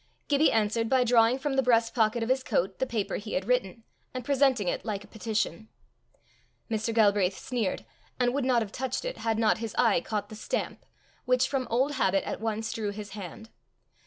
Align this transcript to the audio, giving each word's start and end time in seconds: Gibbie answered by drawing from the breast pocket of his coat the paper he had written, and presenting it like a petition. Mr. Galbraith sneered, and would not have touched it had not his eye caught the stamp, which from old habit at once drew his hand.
Gibbie 0.27 0.51
answered 0.51 0.89
by 0.89 1.03
drawing 1.03 1.37
from 1.37 1.53
the 1.53 1.61
breast 1.61 1.93
pocket 1.93 2.23
of 2.23 2.29
his 2.29 2.41
coat 2.43 2.79
the 2.79 2.87
paper 2.87 3.17
he 3.17 3.33
had 3.33 3.45
written, 3.45 3.83
and 4.15 4.25
presenting 4.25 4.67
it 4.67 4.83
like 4.83 5.03
a 5.03 5.07
petition. 5.07 5.69
Mr. 6.71 6.91
Galbraith 6.91 7.37
sneered, 7.37 7.85
and 8.19 8.33
would 8.33 8.43
not 8.43 8.63
have 8.63 8.71
touched 8.71 9.05
it 9.05 9.17
had 9.19 9.37
not 9.37 9.59
his 9.59 9.75
eye 9.77 10.01
caught 10.01 10.29
the 10.29 10.35
stamp, 10.35 10.87
which 11.25 11.47
from 11.47 11.67
old 11.69 11.91
habit 11.91 12.23
at 12.27 12.41
once 12.41 12.73
drew 12.73 12.89
his 12.89 13.11
hand. 13.11 13.51